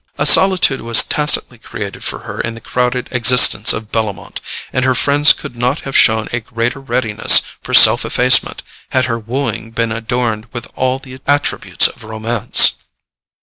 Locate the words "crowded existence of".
2.59-3.91